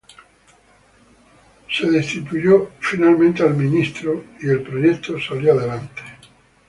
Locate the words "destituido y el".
3.47-4.63